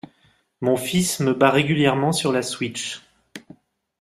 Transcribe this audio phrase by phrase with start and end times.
[0.61, 3.03] Mon fils me bat régulièrement sur la Switch.